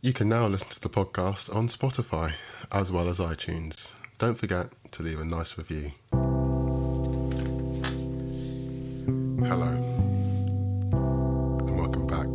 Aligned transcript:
You 0.00 0.12
can 0.12 0.28
now 0.28 0.46
listen 0.46 0.68
to 0.68 0.80
the 0.80 0.88
podcast 0.88 1.52
on 1.52 1.66
Spotify 1.66 2.34
as 2.70 2.92
well 2.92 3.08
as 3.08 3.18
iTunes. 3.18 3.94
Don't 4.18 4.36
forget 4.36 4.68
to 4.92 5.02
leave 5.02 5.18
a 5.18 5.24
nice 5.24 5.58
review. 5.58 5.90
Hello, 9.44 9.72
and 11.66 11.76
welcome 11.76 12.06
back 12.06 12.32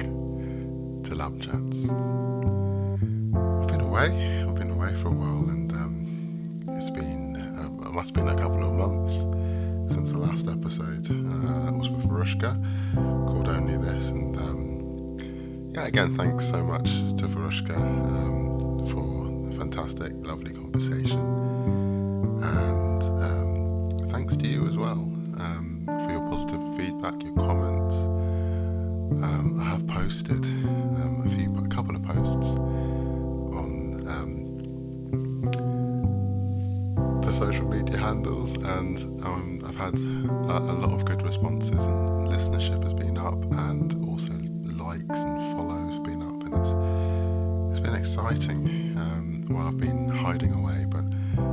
to 1.06 1.16
Lab 1.16 1.42
Chats. 1.42 1.88
I've 1.88 3.68
been 3.70 3.80
away, 3.80 4.44
I've 4.44 4.56
been 4.56 4.72
away 4.72 4.94
for 4.96 5.08
a 5.08 5.12
while, 5.12 5.48
and 5.48 5.72
um, 5.72 6.44
it's 6.68 6.90
been, 6.90 7.38
uh, 7.38 7.88
it 7.88 7.94
must 7.94 8.14
have 8.14 8.26
been 8.26 8.38
a 8.38 8.42
couple 8.42 8.62
of 8.62 8.74
months 8.74 9.20
since 9.94 10.12
the 10.12 10.18
last 10.18 10.50
episode. 10.50 11.10
Uh, 11.10 11.72
was 11.72 11.88
with 11.88 12.10
Varushka, 12.10 12.58
called 13.26 13.48
Only 13.48 13.78
This, 13.78 14.10
and 14.10 14.38
um, 14.38 14.73
yeah, 15.74 15.86
again, 15.88 16.16
thanks 16.16 16.48
so 16.48 16.64
much 16.64 16.90
to 17.18 17.28
Varushka 17.28 17.76
um, 17.76 18.86
for 18.88 19.48
the 19.50 19.58
fantastic, 19.58 20.14
lovely 20.18 20.52
conversation, 20.52 21.20
and 22.44 23.04
um, 23.04 24.10
thanks 24.12 24.36
to 24.36 24.48
you 24.48 24.68
as 24.68 24.78
well 24.78 25.00
um, 25.40 25.84
for 25.86 26.12
your 26.12 26.22
positive 26.30 26.62
feedback, 26.78 27.24
your 27.24 27.34
comments. 27.36 27.96
Um, 29.24 29.60
I 29.60 29.64
have 29.64 29.88
posted 29.88 30.44
um, 30.46 31.24
a 31.26 31.30
few, 31.30 31.56
a 31.58 31.68
couple 31.70 31.96
of 31.96 32.04
posts 32.04 32.50
on 33.56 34.06
um, 34.08 34.36
the 37.22 37.32
social 37.34 37.68
media 37.68 37.98
handles, 37.98 38.58
and 38.58 39.64
I've 39.66 39.76
had 39.76 39.96
a, 39.96 40.58
a 40.60 40.76
lot 40.82 40.94
of 40.94 41.04
good 41.06 41.24
responses, 41.24 41.88
and 41.88 42.28
listenership 42.28 42.84
has 42.84 42.94
been 42.94 43.18
up, 43.18 43.42
and 43.54 44.03
likes 45.08 45.22
and 45.22 45.54
follows 45.54 46.00
been 46.00 46.22
up, 46.22 46.44
and 46.44 46.54
it's 46.54 47.78
it's 47.78 47.86
been 47.86 47.96
exciting 47.96 48.96
um, 48.98 49.46
while 49.48 49.68
I've 49.68 49.78
been 49.78 50.08
hiding 50.08 50.54
away. 50.54 50.86
But 50.88 51.04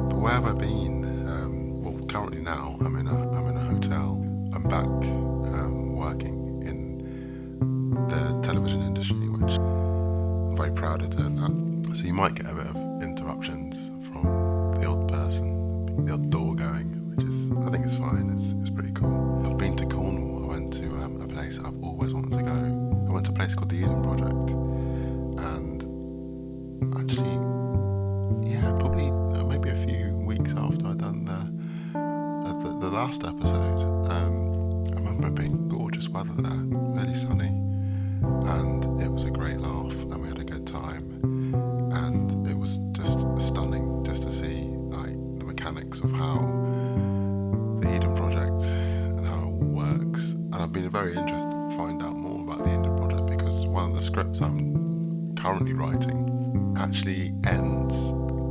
but 0.08 0.18
where 0.18 0.32
have 0.32 0.46
I 0.46 0.52
been? 0.52 1.04
Um, 1.28 1.82
well, 1.82 2.06
currently 2.06 2.40
now 2.40 2.76
I'm 2.80 2.96
in 2.96 3.06
a 3.06 3.30
I'm 3.32 3.48
in 3.48 3.56
a 3.56 3.60
hotel. 3.60 4.18
I'm 4.52 4.62
back 4.64 4.86
um, 4.86 5.96
working 5.96 6.62
in 6.62 8.06
the 8.08 8.40
television 8.46 8.82
industry, 8.82 9.28
which 9.28 9.52
I'm 9.52 10.56
very 10.56 10.72
proud 10.72 11.02
of 11.02 11.10
doing 11.10 11.36
that. 11.36 11.96
So 11.96 12.04
you 12.06 12.14
might 12.14 12.34
get 12.34 12.46
a 12.46 12.54
bit 12.54 12.66
of 12.66 12.76
interruptions 13.02 13.90
from 14.08 14.74
the 14.80 14.86
odd 14.86 15.08
person, 15.08 16.04
the 16.04 16.12
odd 16.12 16.30
door 16.30 16.54
going, 16.54 17.14
which 17.16 17.26
is 17.26 17.50
I 17.66 17.70
think 17.70 17.86
is 17.86 17.96
fine. 17.96 18.30
It's 18.34 18.52
it's 18.60 18.70
pretty 18.70 18.92
cool. 18.92 19.42
I've 19.46 19.58
been 19.58 19.76
to 19.76 19.86
Cornwall. 19.86 20.44
I 20.44 20.46
went 20.46 20.72
to 20.74 20.86
um, 20.96 21.20
a 21.20 21.28
place 21.28 21.58
I've 21.58 21.82
always 21.82 22.12
wanted 22.14 22.32
to 22.32 22.42
go. 22.42 22.69
Went 23.20 23.26
to 23.26 23.32
a 23.32 23.44
place 23.44 23.54
called 23.54 23.68
the 23.68 23.76
Eden 23.76 24.02
Project, 24.02 24.50
and 25.40 25.82
actually, 26.98 27.36
yeah, 28.50 28.72
probably 28.78 29.08
uh, 29.08 29.44
maybe 29.44 29.68
a 29.68 29.76
few 29.76 30.16
weeks 30.16 30.54
after 30.56 30.86
I'd 30.86 30.96
done 30.96 31.26
the 31.26 31.98
uh, 31.98 32.52
the, 32.62 32.78
the 32.78 32.88
last 32.88 33.24
episode, 33.24 33.82
um, 34.10 34.86
I 34.94 35.00
remember 35.00 35.26
it 35.26 35.34
being 35.34 35.68
gorgeous 35.68 36.08
weather 36.08 36.32
there, 36.38 36.62
really 36.64 37.14
sunny, 37.14 37.48
and 37.48 39.02
it 39.02 39.10
was 39.10 39.24
a 39.24 39.30
great 39.30 39.58
laugh, 39.58 39.92
and 39.92 40.22
we 40.22 40.28
had 40.28 40.38
a 40.38 40.44
good 40.44 40.66
time, 40.66 41.20
and 41.92 42.48
it 42.48 42.56
was 42.56 42.78
just 42.92 43.20
stunning 43.36 44.02
just 44.02 44.22
to 44.22 44.32
see 44.32 44.62
like 44.88 45.12
the 45.38 45.44
mechanics 45.44 46.00
of 46.00 46.10
how 46.10 46.38
the 47.80 47.94
Eden 47.94 48.14
Project 48.14 48.62
and 48.62 49.26
how 49.26 49.48
it 49.48 49.52
works, 49.52 50.30
and 50.30 50.54
I've 50.54 50.72
been 50.72 50.88
very 50.88 51.14
interested 51.14 51.59
the 54.00 54.06
scripts 54.06 54.40
I'm 54.40 55.34
currently 55.36 55.74
writing 55.74 56.74
actually 56.78 57.34
ends 57.44 57.94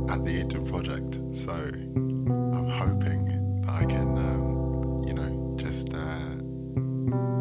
at 0.08 0.24
the 0.24 0.30
Eden 0.30 0.64
Project, 0.64 1.18
so 1.34 1.50
I'm 1.52 2.68
hoping 2.68 3.62
that 3.62 3.72
I 3.72 3.84
can, 3.84 4.16
um, 4.16 5.02
you 5.04 5.12
know, 5.12 5.56
just, 5.56 5.92
uh, 5.92 6.36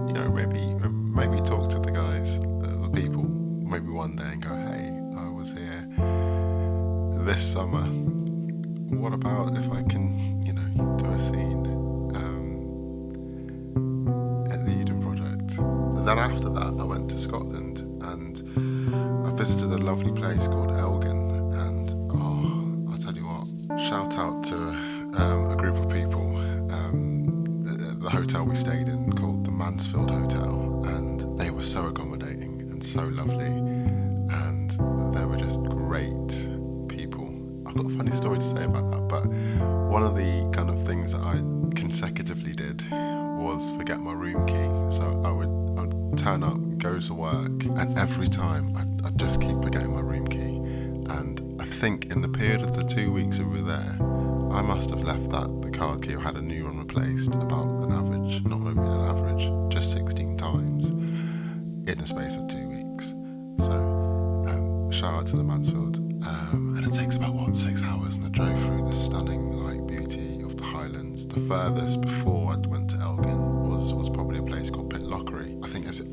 you 0.08 0.14
know, 0.14 0.28
maybe 0.34 0.60
maybe 0.90 1.40
talk 1.48 1.70
to 1.70 1.78
the 1.78 1.92
guys, 1.92 2.40
uh, 2.40 2.82
the 2.82 2.90
people, 2.90 3.22
maybe 3.24 3.90
one 3.92 4.16
day 4.16 4.24
and 4.24 4.42
go, 4.42 4.56
hey, 4.56 4.90
I 5.16 5.30
was 5.30 5.52
here 5.52 5.88
this 7.26 7.44
summer. 7.54 7.86
What 8.98 9.14
about 9.14 9.56
if 9.56 9.72
I 9.72 9.84
can, 9.84 10.42
you 10.44 10.54
know, 10.54 10.98
do 10.98 11.06
a 11.06 11.20
scene 11.28 11.64
um, 12.16 12.48
at 14.52 14.66
the 14.66 14.72
Eden 14.72 15.00
Project? 15.00 15.60
And 15.60 16.08
then 16.08 16.18
after 16.18 16.50
that, 16.50 16.76
I 16.80 16.84
went 16.84 17.08
to 17.10 17.20
Scotland 17.20 17.86
and 18.02 19.26
I 19.26 19.32
visited 19.34 19.72
a 19.72 19.78
lovely 19.78 20.12
place 20.12 20.48
called 20.48 20.72
Elgin. 20.72 21.30
And 21.54 21.90
oh, 22.12 22.92
I'll 22.92 22.98
tell 23.00 23.16
you 23.16 23.26
what, 23.26 23.80
shout 23.80 24.18
out 24.18 24.44
to 24.46 24.56
um, 24.56 25.52
a 25.52 25.56
group 25.56 25.78
of 25.78 25.90
people, 25.90 26.38
um, 26.72 27.64
the, 27.64 27.96
the 27.96 28.10
hotel 28.10 28.46
we 28.46 28.56
stayed 28.56 28.88
in 28.88 29.12
called 29.14 29.46
the 29.46 29.52
Mansefield 29.52 30.10
Hotel, 30.10 30.84
and 30.86 31.40
they 31.40 31.50
were 31.50 31.64
so 31.64 31.88
accommodating 31.88 32.62
and 32.72 32.84
so 32.84 33.04
lovely, 33.06 33.46
and 33.46 34.72
they 35.16 35.26
were 35.26 35.38
just 35.38 35.62
great 35.64 36.48
people. 36.88 37.28
I've 37.66 37.76
got 37.76 37.86
a 37.86 37.98
funny 37.98 38.12
story 38.12 38.40
to 38.40 38.46
say 38.46 38.64
about 38.64 38.90
that, 38.92 39.08
but 39.08 39.26
one 39.90 40.04
of 40.04 40.16
the 40.16 40.50
kind 40.54 40.70
of 40.70 40.86
things 40.86 41.12
that 41.14 41.22
I 41.22 41.42
consecutively 41.76 42.54
did 42.54 42.84
was 42.92 43.72
forget 43.78 44.00
my 44.00 44.14
room 44.14 44.46
key. 44.46 44.96
So 44.96 45.22
I 45.24 45.32
would, 45.32 45.50
I 45.80 45.86
would 45.86 46.18
turn 46.18 46.44
up, 46.44 46.60
go 46.94 47.00
to 47.00 47.14
work, 47.14 47.66
and 47.66 48.00
every 48.00 48.28
time 48.28 48.76
I'd, 48.76 49.06
I'd 49.06 49.18
just 49.20 49.40
keep 49.42 49.62
forgetting 49.62 49.94
my 49.94 50.02
room 50.02 50.26
key. 50.28 50.58
And 51.14 51.62
I 51.62 51.66
think 51.66 52.06
in 52.06 52.22
the 52.22 52.30
period 52.30 52.62
of 52.62 52.76
the 52.76 52.84
two 52.84 53.12
weeks 53.12 53.38
that 53.38 53.46
we 53.46 53.62
were 53.62 53.68
there, 53.68 53.96
I 54.52 54.62
must 54.62 54.90
have 54.90 55.04
left 55.04 55.30
that 55.30 55.62
the 55.62 55.70
card 55.70 56.02
key 56.02 56.16
or 56.16 56.20
had 56.20 56.36
a 56.36 56.42
new 56.42 56.66
one 56.66 56.80
replaced 56.80 57.36
about 57.36 57.68
an 57.84 57.92
average, 57.92 58.44
not 58.44 58.62
even 58.62 58.80
an 58.80 59.08
average, 59.08 59.72
just 59.72 59.92
16 59.92 60.38
times 60.38 60.90
in 60.90 62.00
a 62.00 62.08
space 62.08 62.36
of 62.38 62.48
two 62.48 62.68
weeks. 62.68 63.10
So 63.60 63.72
um, 63.72 64.92
shout 64.92 65.14
out 65.14 65.28
to 65.28 65.36
the 65.36 65.44
Mansefield. 65.44 65.98
Um, 66.26 66.76
and 66.76 66.86
it 66.86 66.98
takes 66.98 67.18
about 67.18 67.36
what 67.36 67.56
six 67.56 67.84
hours, 67.84 68.16
and 68.16 68.26
I 68.26 68.30
drove 68.30 68.60
through 68.64 68.88
the 68.88 68.96
stunning 68.96 69.52
like 69.64 69.86
beauty 69.86 70.42
of 70.42 70.58
the 70.58 70.64
Highlands. 70.64 71.28
The 71.28 71.40
furthest 71.42 72.02
before 72.02 72.39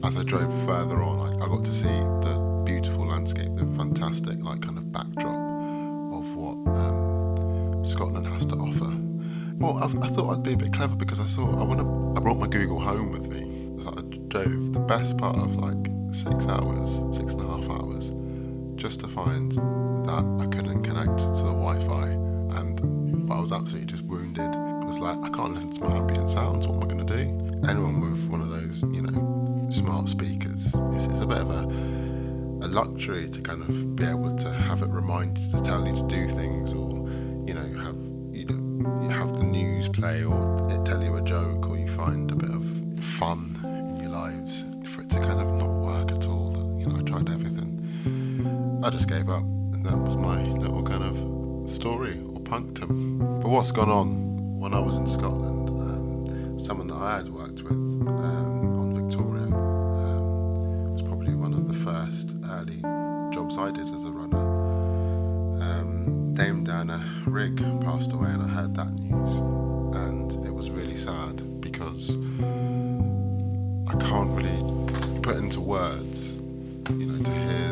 as 0.06 0.16
I 0.16 0.22
drove 0.22 0.52
further 0.64 1.02
on, 1.02 1.18
I, 1.18 1.44
I 1.44 1.48
got 1.48 1.64
to 1.64 1.74
see 1.74 1.88
the 1.88 2.62
beautiful 2.64 3.06
landscape, 3.06 3.56
the 3.56 3.66
fantastic 3.76 4.40
like 4.40 4.62
kind 4.62 4.78
of 4.78 4.92
backdrop 4.92 5.34
of 5.34 6.32
what 6.36 6.54
um, 6.76 7.84
Scotland 7.84 8.24
has 8.28 8.46
to 8.46 8.54
offer. 8.54 8.96
Well, 9.58 9.78
I, 9.78 9.86
I 10.06 10.08
thought 10.10 10.32
I'd 10.32 10.44
be 10.44 10.52
a 10.52 10.56
bit 10.56 10.72
clever 10.72 10.94
because 10.94 11.18
I 11.18 11.24
thought 11.24 11.58
I 11.58 11.64
want 11.64 11.80
to. 11.80 12.14
I 12.16 12.22
brought 12.22 12.38
my 12.38 12.46
Google 12.46 12.78
Home 12.78 13.10
with 13.10 13.28
me. 13.28 13.82
So 13.82 13.90
I 13.90 14.00
drove 14.28 14.72
the 14.72 14.80
best 14.80 15.18
part 15.18 15.38
of 15.38 15.56
like 15.56 15.90
six 16.14 16.46
hours, 16.46 17.00
six 17.16 17.32
and 17.32 17.40
a 17.40 17.48
half 17.48 17.68
hours, 17.68 18.12
just 18.76 19.00
to 19.00 19.08
find 19.08 19.52
that 19.52 20.24
I 20.40 20.46
couldn't 20.46 20.84
connect 20.84 21.18
to 21.18 21.26
the 21.26 21.52
Wi-Fi, 21.52 22.08
and 22.60 23.32
I 23.32 23.40
was 23.40 23.50
absolutely 23.50 23.86
just 23.86 24.04
wounded. 24.04 24.54
It 24.54 24.86
was 24.86 25.00
like 25.00 25.18
I 25.18 25.30
can't 25.30 25.52
listen 25.52 25.72
to 25.72 25.80
my 25.84 25.96
ambient 25.96 26.30
sounds. 26.30 26.68
What 26.68 26.76
am 26.76 26.84
I 26.84 26.94
going 26.94 27.04
to 27.04 27.16
do? 27.16 27.68
Anyone 27.68 28.00
with 28.00 28.28
one 28.28 28.40
of 28.40 28.50
those, 28.50 28.84
you 28.84 29.02
know, 29.02 29.35
smart 29.68 30.08
speakers, 30.08 30.66
it's, 30.92 31.20
a 31.20 31.26
bit 31.26 31.38
of 31.38 31.50
a 31.50 31.96
a 32.62 32.68
luxury 32.68 33.28
to 33.28 33.40
kind 33.40 33.62
of 33.62 33.96
be 33.96 34.04
able 34.04 34.34
to 34.36 34.50
have 34.50 34.82
it 34.82 34.88
remind 34.88 35.36
to 35.52 35.60
tell 35.60 35.86
you 35.86 35.94
to 35.94 36.02
do 36.08 36.28
things, 36.28 36.72
or 36.72 36.90
you 37.46 37.54
know, 37.54 37.68
have 37.82 37.96
you 38.32 38.44
know, 38.46 39.02
you 39.02 39.08
have 39.08 39.32
the 39.36 39.44
news 39.44 39.88
play, 39.88 40.24
or 40.24 40.56
it 40.70 40.84
tell 40.84 41.02
you 41.02 41.16
a 41.16 41.22
joke, 41.22 41.68
or 41.68 41.76
you 41.76 41.88
find 41.88 42.30
a 42.30 42.34
bit 42.34 42.50
of 42.50 42.64
fun 43.04 43.60
in 43.64 44.00
your 44.00 44.10
lives. 44.10 44.64
For 44.88 45.02
it 45.02 45.10
to 45.10 45.20
kind 45.20 45.40
of 45.40 45.52
not 45.54 45.70
work 45.70 46.12
at 46.12 46.26
all, 46.26 46.76
you 46.78 46.86
know, 46.86 46.96
I 46.96 47.02
tried 47.02 47.28
everything. 47.28 48.80
I 48.82 48.90
just 48.90 49.08
gave 49.08 49.28
up, 49.28 49.42
and 49.42 49.84
that 49.84 49.96
was 49.96 50.16
my 50.16 50.42
little 50.42 50.82
kind 50.82 51.04
of 51.04 51.70
story 51.70 52.20
or 52.32 52.40
punctum. 52.40 53.18
But 53.40 53.48
what's 53.48 53.72
gone 53.72 53.90
on 53.90 54.58
when 54.58 54.74
I 54.74 54.80
was 54.80 54.96
in 54.96 55.06
Scotland? 55.06 55.68
Um, 55.68 56.58
someone 56.58 56.88
that 56.88 56.96
I 56.96 57.18
had 57.18 57.28
worked 57.28 57.62
with 57.62 57.72
um, 57.72 58.65
first 61.84 62.34
early 62.50 62.80
jobs 63.32 63.56
I 63.58 63.70
did 63.70 63.86
as 63.86 64.04
a 64.04 64.10
runner. 64.10 64.38
Um, 65.62 66.34
Dame 66.34 66.64
Diana 66.64 67.04
Rigg 67.26 67.58
passed 67.82 68.12
away, 68.12 68.30
and 68.30 68.42
I 68.42 68.48
heard 68.48 68.74
that 68.74 68.90
news, 68.98 69.38
and 69.96 70.32
it 70.44 70.54
was 70.54 70.70
really 70.70 70.96
sad 70.96 71.60
because 71.60 72.10
I 73.88 73.96
can't 73.98 74.30
really 74.30 75.20
put 75.20 75.36
into 75.36 75.60
words, 75.60 76.36
you 76.90 77.06
know, 77.06 77.22
to 77.22 77.30
hear 77.30 77.68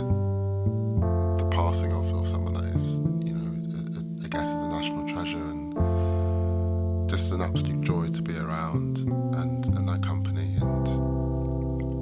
the 1.39 1.49
passing 1.51 1.93
of, 1.93 2.13
of 2.13 2.29
someone 2.29 2.55
that 2.55 2.77
is, 2.77 2.99
you 3.27 3.35
know, 3.35 4.25
I, 4.25 4.29
guess 4.29 4.47
is 4.47 4.53
a 4.55 4.69
national 4.69 5.09
treasure 5.09 5.39
and 5.39 7.09
just 7.09 7.33
an 7.33 7.41
absolute 7.41 7.81
joy 7.81 8.09
to 8.09 8.23
be 8.23 8.37
around 8.37 8.99
and, 8.99 9.65
and 9.67 9.89
that 9.89 10.03
company. 10.03 10.57
And 10.61 11.14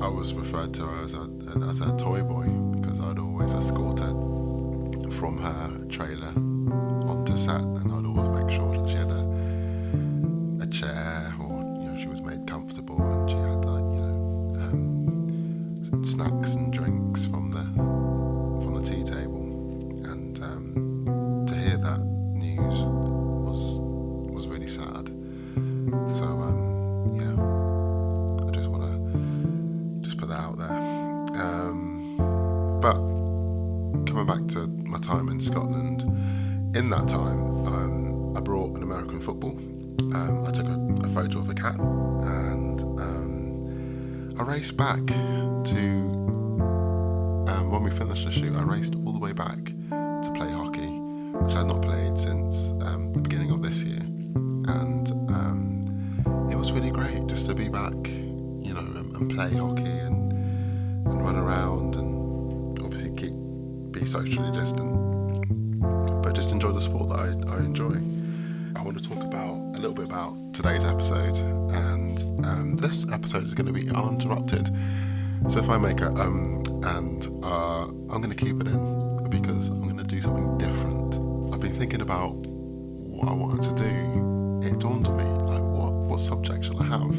I 0.03 0.09
was 0.09 0.35
referred 0.35 0.75
to 0.75 0.85
as 1.05 1.15
a, 1.15 1.31
as 1.69 1.81
a 1.81 1.97
toy 1.97 2.23
boy 2.23 2.47
because 2.81 2.99
I'd 2.99 3.21
always 3.21 3.53
escorted 3.53 5.13
from 5.13 5.39
her 5.39 5.85
trailer 5.89 6.33
onto 7.09 7.37
set, 7.37 7.61
and 7.61 7.93
I'd 7.93 8.05
always 8.05 8.45
make 8.45 8.51
sure 8.51 8.77
that 8.77 8.91
she 8.91 8.97
had 8.97 9.11
a 9.11 9.23
a 10.61 10.67
chair 10.67 11.35
or 11.41 11.61
you 11.81 11.93
know 11.93 11.97
she 12.01 12.09
was 12.09 12.21
made 12.21 12.47
comfortable 12.49 13.01
and 13.01 13.31
she 13.31 13.37
had 13.37 13.65
like 13.65 13.85
you 13.95 14.01
know 14.01 14.61
um, 14.61 16.05
snacks 16.05 16.55
and 16.55 16.73
drinks 16.73 17.02
put 30.23 30.29
that 30.29 30.41
out 30.41 30.57
there. 30.57 30.71
Um, 30.71 32.17
but 32.81 32.95
coming 34.09 34.25
back 34.25 34.47
to 34.55 34.69
my 34.69 34.99
time 34.99 35.29
in 35.29 35.41
Scotland, 35.41 36.03
in 36.77 36.91
that 36.91 37.09
time, 37.09 37.67
um, 37.67 38.37
I 38.37 38.41
brought 38.41 38.77
an 38.77 38.85
American 38.85 39.21
football. 39.21 39.51
Um, 39.51 40.45
I 40.47 40.53
took 40.53 40.67
a, 40.67 40.79
a 41.05 41.09
photo 41.09 41.41
of 41.41 41.49
a 41.49 41.55
cat 41.55 41.75
and 41.77 42.81
um, 43.01 44.37
I 44.39 44.45
raced 44.45 44.77
back 44.77 45.05
to 45.07 45.79
um, 47.49 47.71
when 47.73 47.83
we 47.83 47.91
finished 47.91 48.25
the 48.25 48.31
shoot. 48.31 48.55
I 48.55 48.63
raced 48.63 48.95
all 49.05 49.13
the 49.13 49.19
way 49.19 49.33
back 49.33 49.65
to 49.65 50.33
play 50.37 50.53
hockey, 50.53 50.87
which 50.87 51.55
I 51.55 51.59
had 51.59 51.67
not 51.67 51.83
played 51.83 52.17
since 52.17 52.69
the 52.69 53.21
beginning 53.21 53.51
of 53.51 53.61
this 53.61 53.83
year, 53.83 53.99
and 53.99 55.11
it 56.51 56.57
was 56.57 56.73
really 56.73 56.91
great 56.91 57.27
just 57.27 57.47
to 57.47 57.55
be 57.55 57.69
back, 57.69 57.93
you 57.93 58.73
know, 58.73 58.81
and, 58.81 59.31
play 59.31 59.55
hockey 59.55 59.83
and 59.83 60.12
socially 64.13 64.53
distant, 64.53 64.93
but 66.23 66.35
just 66.35 66.53
enjoy 66.53 66.71
the 66.71 66.83
sport 66.83 67.09
that 67.09 67.19
I, 67.19 67.57
I 67.57 67.61
enjoy. 67.61 67.95
I 68.79 68.83
want 68.83 69.03
to 69.03 69.09
talk 69.09 69.25
about 69.25 69.57
a 69.57 69.79
little 69.79 69.95
bit 69.95 70.05
about 70.05 70.53
today's 70.53 70.85
episode, 70.85 71.39
and 71.73 72.21
um, 72.45 72.77
this 72.77 73.07
episode 73.11 73.45
is 73.45 73.55
going 73.55 73.69
to 73.69 73.73
be 73.73 73.89
uninterrupted. 73.89 74.69
So 75.49 75.61
if 75.61 75.71
I 75.71 75.79
make 75.79 76.03
a 76.03 76.09
um 76.09 76.63
and 76.85 77.27
uh, 77.43 77.85
I'm 77.85 78.21
going 78.21 78.29
to 78.29 78.35
keep 78.37 78.61
it 78.61 78.67
in 78.67 79.31
because 79.31 79.69
I'm 79.69 79.85
going 79.85 79.97
to 79.97 80.05
do 80.05 80.21
something 80.21 80.59
different. 80.59 81.15
I've 81.55 81.61
been 81.61 81.75
thinking 81.79 82.03
about 82.03 82.35
what 82.35 83.31
I 83.31 83.33
wanted 83.33 83.63
to 83.63 83.75
do. 83.83 84.69
It 84.69 84.79
dawned 84.79 85.09
on 85.09 85.17
me 85.17 85.25
like 85.51 85.63
what 85.63 85.95
what 85.95 86.21
subject 86.21 86.67
shall 86.67 86.83
I 86.83 86.85
have, 86.85 87.19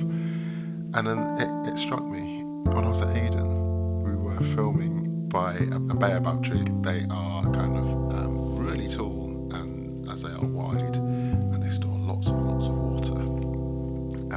and 0.94 1.08
then 1.08 1.18
it, 1.40 1.74
it 1.74 1.80
struck 1.80 2.06
me 2.06 2.44
when 2.44 2.86
I 2.86 2.90
was 2.90 3.02
at 3.02 3.18
Eden. 3.18 4.04
We 4.04 4.16
were 4.16 4.40
filming 4.56 4.93
by 5.34 5.56
a, 5.56 5.76
a 5.76 5.96
baobab 5.96 6.44
tree. 6.44 6.64
They 6.82 7.06
are 7.10 7.44
kind 7.52 7.76
of 7.76 7.86
um, 8.14 8.56
really 8.56 8.88
tall 8.88 9.50
and 9.52 10.08
as 10.08 10.22
they 10.22 10.30
are 10.30 10.46
wide, 10.46 10.96
and 10.96 11.62
they 11.62 11.70
store 11.70 11.98
lots 11.98 12.28
and 12.28 12.48
lots 12.48 12.68
of 12.68 12.76
water. 12.76 13.20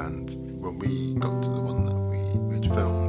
And 0.07 0.31
when 0.59 0.79
we 0.79 1.15
got 1.21 1.43
to 1.43 1.51
the 1.51 1.61
one 1.61 1.85
that 1.85 1.95
we 1.95 2.19
we'd 2.39 2.75
filmed, 2.75 3.06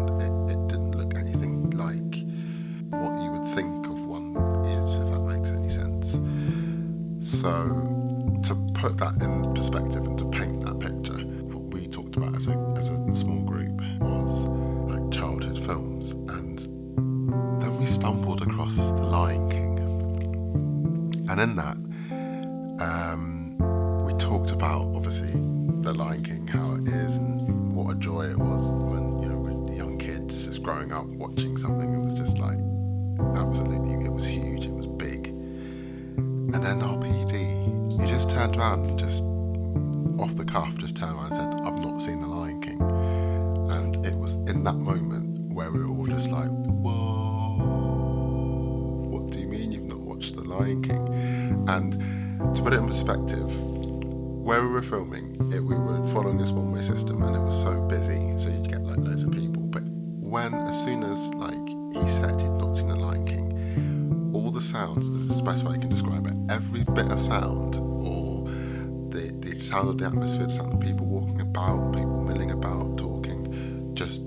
turned 38.38 38.56
around 38.56 38.86
and 38.86 39.00
just 39.00 39.24
off 40.22 40.36
the 40.36 40.46
cuff, 40.46 40.78
just 40.78 40.96
turned 40.96 41.16
around 41.16 41.32
and 41.32 41.36
said, 41.36 41.48
"I've 41.66 41.80
not 41.80 42.00
seen 42.00 42.20
The 42.20 42.28
Lion 42.28 42.62
King," 42.62 42.80
and 43.72 44.06
it 44.06 44.16
was 44.16 44.36
in 44.36 44.64
that 44.64 44.76
moment 44.76 45.40
where 45.52 45.72
we 45.72 45.80
were 45.80 45.88
all 45.88 46.06
just 46.06 46.30
like, 46.30 46.48
"Whoa, 46.48 47.58
what 49.10 49.32
do 49.32 49.40
you 49.40 49.48
mean 49.48 49.72
you've 49.72 49.88
not 49.88 50.02
watched 50.02 50.36
The 50.36 50.44
Lion 50.44 50.84
King?" 50.84 51.66
And 51.68 51.94
to 52.56 52.62
put 52.62 52.76
it 52.76 52.78
in 52.78 52.86
perspective, 52.86 53.50
where 54.46 54.62
we 54.62 54.68
were 54.68 54.84
filming, 54.84 55.36
it, 55.52 55.60
we 55.60 55.74
were 55.74 56.06
following 56.14 56.38
this 56.38 56.52
one-way 56.52 56.84
system, 56.84 57.24
and 57.24 57.36
it 57.36 57.42
was 57.42 57.60
so 57.60 57.82
busy, 57.88 58.38
so 58.38 58.50
you'd 58.50 58.70
get 58.70 58.84
like 58.84 58.98
loads 58.98 59.24
of 59.24 59.32
people. 59.32 59.64
But 59.64 59.82
when, 59.84 60.54
as 60.54 60.80
soon 60.84 61.04
as 61.04 61.34
like 61.34 61.68
he 62.00 62.08
said 62.08 62.40
he'd 62.40 62.52
not 62.52 62.78
seen 62.78 62.90
The 62.90 62.98
Lion 62.98 63.26
King, 63.26 64.32
all 64.36 64.52
the 64.52 64.62
sounds, 64.62 65.10
this 65.10 65.32
is 65.32 65.38
the 65.38 65.44
best 65.44 65.64
way 65.64 65.74
I 65.74 65.78
can 65.80 65.90
describe 65.90 66.28
it, 66.28 66.36
every 66.50 66.84
bit 66.84 67.10
of 67.10 67.20
sound, 67.20 67.82
sound 69.68 69.90
of 69.90 69.98
the 69.98 70.06
atmosphere, 70.06 70.46
the 70.48 70.54
sound 70.54 70.72
of 70.72 70.80
people 70.80 71.06
walking 71.06 71.42
about, 71.42 71.92
people 71.92 72.22
milling 72.22 72.52
about, 72.52 72.98
talking, 72.98 73.92
just 73.94 74.22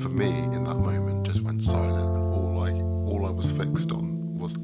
for 0.00 0.08
me 0.08 0.30
in 0.56 0.64
that 0.64 0.78
moment 0.78 1.24
just 1.24 1.40
went 1.42 1.62
silent, 1.62 2.10
and 2.16 2.34
all 2.34 2.60
I 2.64 2.70
all 3.08 3.24
I 3.24 3.30
was 3.30 3.52
fixed 3.52 3.92
on 3.92 4.36
was 4.36 4.56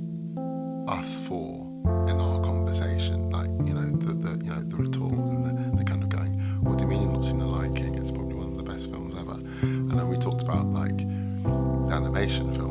us 0.88 1.16
four 1.28 1.64
in 2.08 2.18
our 2.20 2.42
conversation, 2.42 3.30
like 3.30 3.50
you 3.68 3.74
know 3.74 3.88
the, 4.04 4.14
the 4.14 4.44
you 4.44 4.50
know 4.50 4.62
the 4.64 4.76
retort 4.76 5.12
and 5.12 5.44
the, 5.46 5.76
the 5.78 5.84
kind 5.84 6.02
of 6.02 6.08
going, 6.08 6.32
what 6.60 6.76
do 6.78 6.84
you 6.84 6.90
mean 6.90 7.02
you've 7.02 7.12
not 7.12 7.24
seen 7.24 7.38
The 7.38 7.46
Lion 7.46 7.74
King? 7.76 7.94
It's 7.94 8.10
probably 8.10 8.34
one 8.34 8.48
of 8.48 8.56
the 8.56 8.64
best 8.64 8.90
films 8.90 9.14
ever. 9.16 9.38
And 9.62 9.92
then 9.92 10.08
we 10.08 10.16
talked 10.16 10.42
about 10.42 10.66
like 10.66 10.96
the 10.98 11.92
animation 11.92 12.52
film, 12.52 12.65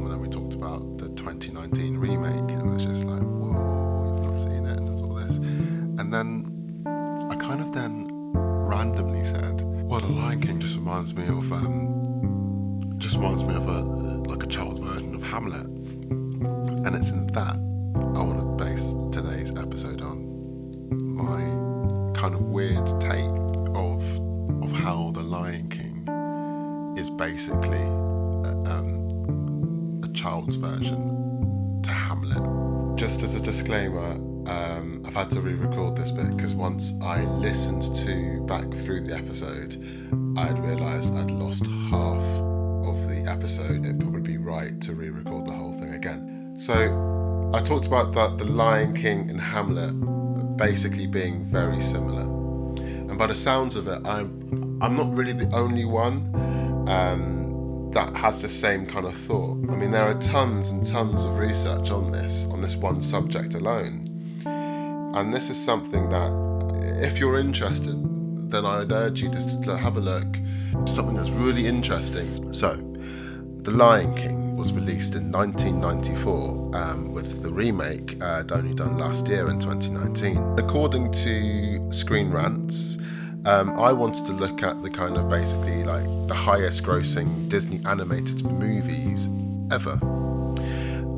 reminds 10.95 11.13
me 11.13 11.27
of 11.27 11.51
um, 11.51 12.95
just 12.99 13.15
reminds 13.15 13.43
me 13.43 13.53
of 13.53 13.67
a 13.67 13.81
like 14.31 14.43
a 14.43 14.47
child 14.47 14.79
version 14.79 15.13
of 15.13 15.21
Hamlet, 15.21 15.65
and 15.65 16.95
it's 16.95 17.09
in 17.09 17.27
that 17.27 17.57
I 17.57 18.23
want 18.23 18.39
to 18.39 18.63
base 18.63 18.93
today's 19.11 19.51
episode 19.57 20.01
on 20.01 20.23
my 20.89 21.41
kind 22.17 22.33
of 22.33 22.43
weird 22.43 22.87
take 23.01 23.29
of 23.75 24.01
of 24.63 24.71
how 24.71 25.11
The 25.13 25.21
Lion 25.21 25.67
King 25.67 26.95
is 26.97 27.09
basically 27.09 27.77
uh, 27.77 28.71
um, 28.71 30.01
a 30.01 30.07
child's 30.13 30.55
version 30.55 31.81
to 31.83 31.91
Hamlet. 31.91 32.97
Just 32.97 33.21
as 33.21 33.35
a 33.35 33.41
disclaimer, 33.41 34.11
um, 34.49 35.03
I've 35.05 35.13
had 35.13 35.29
to 35.31 35.41
re-record 35.41 35.97
this 35.97 36.11
bit 36.11 36.37
because 36.37 36.53
once 36.53 36.93
I 37.01 37.25
listened 37.25 37.93
to 37.97 38.45
back 38.45 38.71
through 38.85 39.07
the 39.07 39.15
episode, 39.17 40.05
I 40.37 40.47
had 40.47 40.59
realised 40.59 41.15
I'd 41.15 41.31
lost 41.31 41.65
half 41.89 42.21
of 42.85 43.07
the 43.07 43.23
episode. 43.27 43.85
It'd 43.85 44.01
probably 44.01 44.21
be 44.21 44.37
right 44.37 44.79
to 44.81 44.93
re-record 44.93 45.45
the 45.45 45.51
whole 45.51 45.73
thing 45.79 45.93
again. 45.93 46.55
So 46.57 47.51
I 47.53 47.61
talked 47.61 47.85
about 47.85 48.13
that 48.13 48.37
the 48.37 48.43
Lion 48.45 48.93
King 48.93 49.29
and 49.29 49.39
Hamlet 49.39 49.93
basically 50.57 51.07
being 51.07 51.45
very 51.45 51.79
similar, 51.81 52.23
and 52.23 53.17
by 53.17 53.27
the 53.27 53.35
sounds 53.35 53.75
of 53.75 53.87
it, 53.87 54.05
I'm 54.05 54.79
I'm 54.81 54.97
not 54.97 55.15
really 55.15 55.33
the 55.33 55.49
only 55.55 55.85
one 55.85 56.33
um, 56.89 57.91
that 57.93 58.13
has 58.15 58.41
the 58.41 58.49
same 58.49 58.85
kind 58.85 59.05
of 59.05 59.15
thought. 59.15 59.57
I 59.69 59.75
mean, 59.75 59.91
there 59.91 60.03
are 60.03 60.19
tons 60.19 60.69
and 60.71 60.85
tons 60.85 61.23
of 61.23 61.37
research 61.37 61.91
on 61.91 62.11
this 62.11 62.45
on 62.45 62.61
this 62.61 62.75
one 62.75 62.99
subject 62.99 63.53
alone, 63.53 64.41
and 64.45 65.33
this 65.33 65.49
is 65.49 65.57
something 65.63 66.09
that 66.09 66.31
if 67.01 67.19
you're 67.19 67.39
interested, 67.39 68.04
then 68.49 68.65
I'd 68.65 68.91
urge 68.91 69.21
you 69.21 69.29
just 69.29 69.63
to 69.63 69.77
have 69.77 69.97
a 69.97 69.99
look. 69.99 70.37
Something 70.85 71.15
that's 71.15 71.29
really 71.29 71.67
interesting. 71.67 72.53
So, 72.53 72.75
The 73.61 73.71
Lion 73.71 74.15
King 74.15 74.55
was 74.55 74.71
released 74.73 75.15
in 75.15 75.31
1994 75.31 76.75
um, 76.75 77.13
with 77.13 77.41
the 77.41 77.49
remake 77.49 78.17
uh, 78.21 78.43
only 78.51 78.73
done 78.73 78.97
last 78.97 79.27
year 79.27 79.49
in 79.49 79.59
2019. 79.59 80.59
According 80.59 81.11
to 81.11 81.91
Screen 81.91 82.31
Rants, 82.31 82.97
um, 83.45 83.77
I 83.79 83.91
wanted 83.91 84.25
to 84.25 84.31
look 84.31 84.63
at 84.63 84.81
the 84.81 84.89
kind 84.89 85.17
of 85.17 85.29
basically 85.29 85.83
like 85.83 86.05
the 86.27 86.33
highest 86.33 86.83
grossing 86.83 87.47
Disney 87.49 87.81
animated 87.85 88.43
movies 88.43 89.29
ever. 89.71 89.99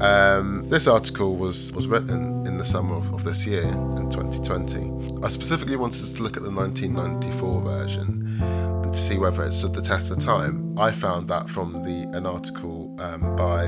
Um, 0.02 0.70
this 0.70 0.88
article 0.88 1.36
was, 1.38 1.72
was 1.72 1.88
written 1.88 2.46
in 2.46 2.58
the 2.58 2.66
summer 2.66 2.96
of, 2.96 3.12
of 3.14 3.24
this 3.24 3.48
year, 3.48 3.64
in 3.64 4.10
2020. 4.12 5.24
I 5.24 5.28
specifically 5.30 5.76
wanted 5.76 6.16
to 6.16 6.22
look 6.22 6.38
at 6.38 6.44
the 6.44 6.52
1994 6.52 7.62
version 7.62 8.40
and 8.42 8.94
to 8.94 8.98
see 8.98 9.18
whether 9.18 9.44
it 9.44 9.52
stood 9.52 9.74
the 9.74 9.82
test 9.82 10.12
of 10.12 10.20
time. 10.20 10.78
I 10.78 10.92
found 10.92 11.28
that 11.30 11.50
from 11.50 11.74
the 11.84 12.16
an 12.16 12.28
article 12.28 12.96
um, 13.00 13.36
by 13.36 13.66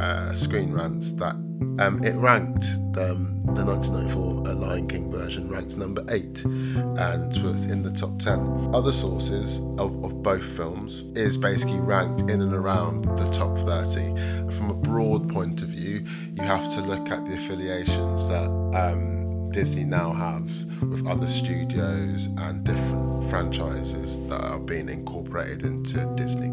uh, 0.00 0.34
Screen 0.36 0.72
Rants 0.72 1.12
that 1.14 1.34
Um, 1.78 2.02
it 2.04 2.14
ranked 2.16 2.66
um, 2.98 3.40
the 3.54 3.64
1994 3.64 4.46
uh, 4.46 4.54
Lion 4.54 4.86
King 4.86 5.10
version 5.10 5.48
ranked 5.48 5.76
number 5.76 6.04
eight 6.10 6.44
and 6.44 7.42
was 7.42 7.64
in 7.64 7.82
the 7.82 7.90
top 7.90 8.18
10. 8.18 8.70
Other 8.74 8.92
sources 8.92 9.58
of, 9.78 10.04
of 10.04 10.22
both 10.22 10.44
films 10.44 11.02
is 11.16 11.38
basically 11.38 11.80
ranked 11.80 12.22
in 12.22 12.42
and 12.42 12.52
around 12.52 13.04
the 13.16 13.30
top 13.30 13.56
30. 13.58 14.52
From 14.52 14.70
a 14.70 14.74
broad 14.74 15.32
point 15.32 15.62
of 15.62 15.68
view, 15.68 16.06
you 16.34 16.42
have 16.42 16.62
to 16.74 16.80
look 16.82 17.10
at 17.10 17.24
the 17.26 17.34
affiliations 17.34 18.28
that 18.28 18.50
um, 18.74 19.50
Disney 19.50 19.84
now 19.84 20.12
has 20.12 20.66
with 20.82 21.06
other 21.06 21.28
studios 21.28 22.26
and 22.38 22.64
different 22.64 23.24
franchises 23.30 24.20
that 24.28 24.44
are 24.44 24.58
being 24.58 24.88
incorporated 24.88 25.64
into 25.64 26.04
Disney. 26.16 26.50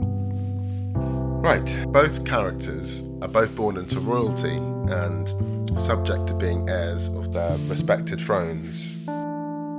Right, 1.41 1.85
both 1.87 2.25
characters 2.25 3.03
are 3.21 3.27
both 3.27 3.55
born 3.55 3.77
into 3.77 3.99
royalty 3.99 4.59
and 4.89 5.79
subject 5.79 6.27
to 6.27 6.33
being 6.33 6.67
heirs 6.69 7.07
of 7.09 7.31
their 7.31 7.57
respected 7.67 8.19
thrones. 8.19 8.97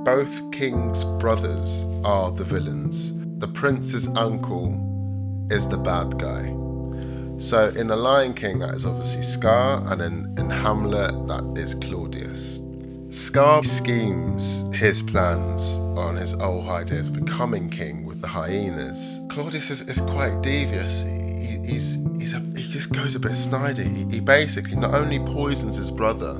Both 0.03 0.51
kings' 0.51 1.03
brothers 1.19 1.85
are 2.03 2.31
the 2.31 2.43
villains. 2.43 3.13
The 3.39 3.47
prince's 3.47 4.07
uncle 4.09 4.77
is 5.51 5.67
the 5.67 5.77
bad 5.77 6.17
guy. 6.17 6.55
So 7.37 7.69
in 7.75 7.87
The 7.87 7.95
Lion 7.95 8.33
King, 8.33 8.59
that 8.59 8.75
is 8.75 8.85
obviously 8.85 9.23
Scar, 9.23 9.83
and 9.91 10.01
in, 10.01 10.35
in 10.37 10.49
Hamlet, 10.49 11.11
that 11.27 11.57
is 11.57 11.75
Claudius. 11.75 12.61
Scar 13.09 13.63
schemes 13.63 14.63
his 14.75 15.01
plans 15.01 15.79
on 15.97 16.15
his 16.15 16.33
old 16.35 16.67
ideas 16.69 17.09
of 17.09 17.13
becoming 17.13 17.69
king 17.69 18.05
with 18.05 18.21
the 18.21 18.27
hyenas. 18.27 19.19
Claudius 19.29 19.69
is, 19.69 19.81
is 19.81 19.99
quite 20.01 20.41
devious. 20.41 21.01
A, 22.33 22.39
he 22.57 22.67
just 22.69 22.91
goes 22.91 23.15
a 23.15 23.19
bit 23.19 23.31
snidey. 23.31 23.95
He, 23.95 24.15
he 24.15 24.19
basically 24.19 24.75
not 24.75 24.93
only 24.93 25.19
poisons 25.19 25.77
his 25.77 25.91
brother, 25.91 26.31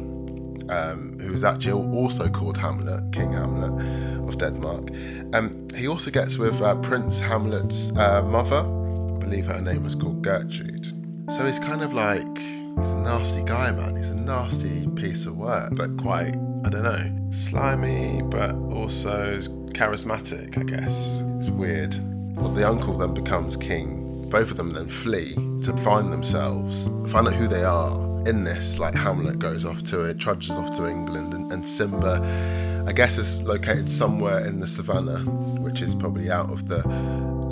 um, 0.70 1.18
who 1.20 1.34
is 1.34 1.44
actually 1.44 1.74
also 1.74 2.30
called 2.30 2.58
Hamlet, 2.58 3.12
King 3.12 3.34
Hamlet 3.34 4.28
of 4.28 4.38
Denmark. 4.38 4.90
Um, 5.34 5.68
he 5.76 5.88
also 5.88 6.12
gets 6.12 6.38
with 6.38 6.62
uh, 6.62 6.76
Prince 6.76 7.20
Hamlet's 7.20 7.92
uh, 7.98 8.22
mother. 8.24 8.60
I 8.60 9.18
believe 9.20 9.46
her 9.46 9.62
name 9.62 9.84
was 9.84 9.96
called 9.96 10.22
Gertrude. 10.22 10.86
So 11.32 11.46
he's 11.46 11.60
kind 11.60 11.82
of 11.82 11.94
like 11.94 12.38
he's 12.38 12.92
a 12.92 12.98
nasty 12.98 13.44
guy, 13.44 13.72
man. 13.72 13.96
He's 13.96 14.10
a 14.10 14.16
nasty 14.16 14.88
piece 14.88 15.26
of 15.26 15.38
work, 15.38 15.74
but 15.76 15.98
quite 15.98 16.36
I 16.64 16.70
don't 16.70 16.84
know, 16.84 17.32
slimy, 17.32 18.22
but 18.24 18.54
also 18.72 19.40
charismatic. 19.74 20.58
I 20.58 20.64
guess 20.64 21.24
it's 21.40 21.50
weird. 21.50 21.96
Well, 22.36 22.50
the 22.50 22.68
uncle 22.68 22.98
then 22.98 23.14
becomes 23.14 23.58
king 23.58 24.01
both 24.32 24.50
of 24.50 24.58
them 24.58 24.72
then 24.72 24.88
flee 24.88 25.36
to 25.64 25.76
find 25.84 26.12
themselves, 26.12 26.86
find 27.12 27.28
out 27.28 27.34
who 27.34 27.48
they 27.48 27.64
are 27.64 27.92
in 28.28 28.44
this. 28.46 28.80
Like 28.80 28.96
Hamlet 28.96 29.38
goes 29.40 29.66
off 29.66 29.84
to 29.86 30.02
it, 30.02 30.20
trudges 30.20 30.52
off 30.52 30.76
to 30.78 30.88
England, 30.88 31.34
and, 31.34 31.52
and 31.52 31.68
Simba, 31.68 32.86
I 32.88 32.94
guess, 32.94 33.18
is 33.18 33.42
located 33.44 33.90
somewhere 33.90 34.46
in 34.46 34.60
the 34.62 34.68
savannah, 34.68 35.20
which 35.60 35.82
is 35.82 35.94
probably 35.94 36.32
out 36.32 36.50
of 36.50 36.70
the 36.70 36.80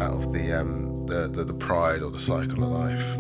out 0.02 0.14
of 0.14 0.34
the 0.34 0.54
um, 0.54 1.06
the, 1.06 1.28
the, 1.28 1.44
the 1.44 1.54
pride 1.54 2.02
or 2.02 2.12
the 2.12 2.20
cycle 2.20 2.64
of 2.64 2.72
life. 2.72 3.16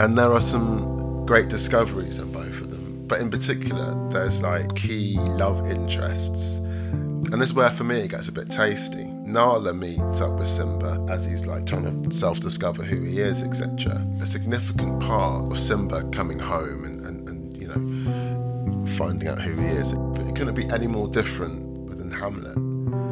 And 0.00 0.18
there 0.18 0.32
are 0.32 0.40
some 0.40 1.24
great 1.26 1.48
discoveries 1.48 2.18
in 2.18 2.32
both 2.32 2.60
of 2.60 2.70
them, 2.70 3.06
but 3.06 3.20
in 3.20 3.30
particular, 3.30 3.94
there's 4.10 4.42
like 4.42 4.74
key 4.74 5.16
love 5.16 5.70
interests, 5.70 6.56
and 6.56 7.40
this 7.40 7.50
is 7.50 7.54
where 7.54 7.70
for 7.70 7.84
me 7.84 8.00
it 8.00 8.08
gets 8.08 8.28
a 8.28 8.32
bit 8.32 8.50
tasty 8.50 9.05
Nala 9.26 9.74
meets 9.74 10.20
up 10.20 10.38
with 10.38 10.46
Simba 10.46 11.04
as 11.10 11.24
he's 11.24 11.46
like 11.46 11.66
trying 11.66 12.02
to 12.04 12.16
self 12.16 12.38
discover 12.38 12.84
who 12.84 13.02
he 13.02 13.18
is, 13.18 13.42
etc. 13.42 14.06
A 14.20 14.26
significant 14.26 15.00
part 15.00 15.50
of 15.50 15.58
Simba 15.58 16.04
coming 16.10 16.38
home 16.38 16.84
and, 16.84 17.04
and, 17.04 17.28
and, 17.28 17.56
you 17.56 17.66
know, 17.66 18.86
finding 18.96 19.28
out 19.28 19.40
who 19.42 19.52
he 19.56 19.66
is. 19.66 19.90
It 19.90 20.36
couldn't 20.36 20.54
be 20.54 20.68
any 20.70 20.86
more 20.86 21.08
different 21.08 21.66
within 21.88 22.08
Hamlet. 22.08 22.56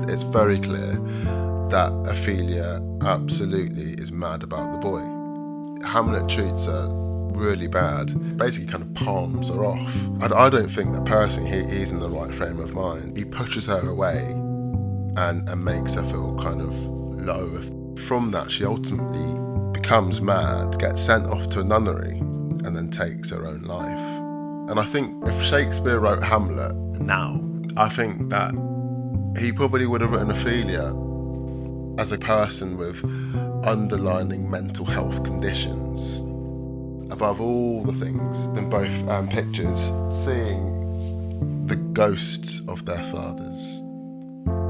It's 0.08 0.22
very 0.22 0.60
clear 0.60 0.92
that 1.70 1.92
Ophelia 2.08 2.80
absolutely 3.02 3.94
is 3.94 4.12
mad 4.12 4.44
about 4.44 4.72
the 4.72 4.78
boy. 4.78 5.00
Hamlet 5.84 6.28
treats 6.28 6.66
her 6.66 6.90
really 7.34 7.66
bad, 7.66 8.36
basically 8.36 8.70
kind 8.70 8.84
of 8.84 8.94
palms 8.94 9.48
her 9.48 9.64
off. 9.64 9.92
I, 10.20 10.46
I 10.46 10.48
don't 10.48 10.68
think 10.68 10.92
that 10.92 11.04
personally 11.06 11.50
he, 11.50 11.78
he's 11.78 11.90
in 11.90 11.98
the 11.98 12.08
right 12.08 12.32
frame 12.32 12.60
of 12.60 12.72
mind. 12.72 13.16
He 13.16 13.24
pushes 13.24 13.66
her 13.66 13.88
away 13.88 14.40
and, 15.16 15.48
and 15.48 15.64
makes 15.64 15.94
her 15.94 16.02
feel 16.04 16.36
kind 16.40 16.60
of 16.60 16.74
low. 17.24 17.60
From 18.06 18.30
that, 18.32 18.50
she 18.50 18.64
ultimately 18.64 19.40
becomes 19.72 20.20
mad, 20.20 20.78
gets 20.78 21.02
sent 21.02 21.26
off 21.26 21.48
to 21.50 21.60
a 21.60 21.64
nunnery, 21.64 22.18
and 22.64 22.76
then 22.76 22.90
takes 22.90 23.30
her 23.30 23.46
own 23.46 23.62
life. 23.62 24.00
And 24.70 24.80
I 24.80 24.84
think 24.84 25.26
if 25.26 25.42
Shakespeare 25.44 26.00
wrote 26.00 26.22
Hamlet 26.22 26.74
now, 27.00 27.40
I 27.76 27.88
think 27.88 28.30
that 28.30 28.52
he 29.38 29.52
probably 29.52 29.86
would 29.86 30.00
have 30.00 30.12
written 30.12 30.30
Ophelia 30.30 30.94
as 31.98 32.12
a 32.12 32.18
person 32.18 32.76
with 32.76 33.04
underlying 33.66 34.50
mental 34.50 34.84
health 34.84 35.22
conditions. 35.24 36.20
Above 37.12 37.40
all 37.40 37.84
the 37.84 37.92
things 37.92 38.46
in 38.58 38.68
both 38.68 38.90
um, 39.08 39.28
pictures, 39.28 39.90
seeing 40.10 41.66
the 41.66 41.76
ghosts 41.76 42.62
of 42.68 42.84
their 42.84 43.02
fathers 43.04 43.83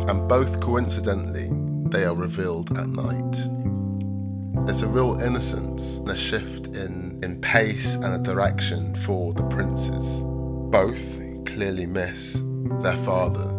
and 0.08 0.28
both 0.28 0.60
coincidentally, 0.60 1.50
they 1.90 2.04
are 2.04 2.14
revealed 2.14 2.76
at 2.76 2.88
night. 2.88 4.66
There's 4.66 4.82
a 4.82 4.88
real 4.88 5.20
innocence 5.20 5.98
and 5.98 6.10
a 6.10 6.16
shift 6.16 6.68
in, 6.68 7.20
in 7.22 7.40
pace 7.40 7.94
and 7.94 8.06
a 8.06 8.18
direction 8.18 8.94
for 8.96 9.32
the 9.32 9.44
princes. 9.44 10.22
Both 10.70 11.20
clearly 11.46 11.86
miss 11.86 12.40
their 12.82 12.96
father 12.98 13.50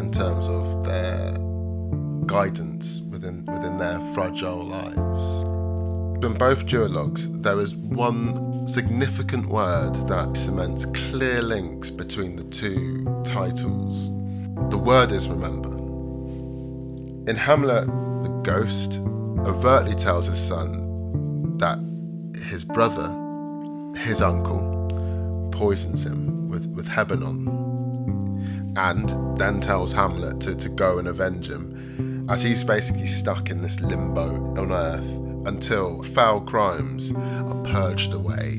in 0.00 0.10
terms 0.12 0.48
of 0.48 0.84
their 0.84 1.32
guidance 2.26 3.00
within, 3.10 3.44
within 3.46 3.78
their 3.78 3.98
fragile 4.14 4.64
lives. 4.64 5.42
In 6.24 6.34
both 6.34 6.66
duologues, 6.66 7.42
there 7.42 7.60
is 7.60 7.74
one 7.74 8.66
significant 8.66 9.46
word 9.46 9.94
that 10.08 10.36
cements 10.36 10.86
clear 10.86 11.42
links 11.42 11.90
between 11.90 12.36
the 12.36 12.44
two 12.44 13.04
titles. 13.24 14.08
The 14.70 14.78
word 14.78 15.12
is 15.12 15.28
remember. 15.28 15.83
In 17.26 17.36
Hamlet, 17.36 17.86
the 17.86 18.40
ghost 18.42 19.00
overtly 19.48 19.94
tells 19.94 20.26
his 20.26 20.38
son 20.38 21.56
that 21.56 21.78
his 22.50 22.64
brother, 22.64 23.08
his 23.96 24.20
uncle, 24.20 25.48
poisons 25.50 26.04
him 26.04 26.50
with, 26.50 26.66
with 26.66 26.86
Hebenon, 26.86 27.48
and 28.76 29.38
then 29.38 29.58
tells 29.58 29.90
Hamlet 29.90 30.38
to, 30.42 30.54
to 30.54 30.68
go 30.68 30.98
and 30.98 31.08
avenge 31.08 31.48
him, 31.48 32.26
as 32.28 32.42
he's 32.42 32.62
basically 32.62 33.06
stuck 33.06 33.48
in 33.48 33.62
this 33.62 33.80
limbo 33.80 34.54
on 34.60 34.70
earth 34.70 35.08
until 35.46 36.02
foul 36.02 36.42
crimes 36.42 37.14
are 37.14 37.62
purged 37.64 38.12
away. 38.12 38.58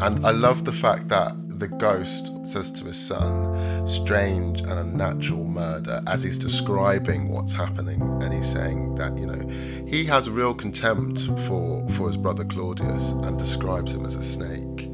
And 0.00 0.24
I 0.24 0.30
love 0.30 0.64
the 0.64 0.72
fact 0.72 1.08
that 1.08 1.32
the 1.58 1.68
ghost 1.68 2.30
says 2.44 2.70
to 2.72 2.84
his 2.84 2.98
son, 2.98 3.86
strange 3.88 4.60
and 4.60 4.72
unnatural 4.72 5.44
murder, 5.44 6.00
as 6.06 6.22
he's 6.22 6.38
describing 6.38 7.28
what's 7.28 7.52
happening. 7.52 8.00
And 8.22 8.32
he's 8.32 8.50
saying 8.50 8.94
that, 8.96 9.16
you 9.18 9.26
know, 9.26 9.86
he 9.86 10.04
has 10.06 10.28
real 10.28 10.54
contempt 10.54 11.22
for, 11.46 11.88
for 11.90 12.06
his 12.06 12.16
brother 12.16 12.44
Claudius 12.44 13.12
and 13.12 13.38
describes 13.38 13.92
him 13.92 14.04
as 14.06 14.16
a 14.16 14.22
snake. 14.22 14.88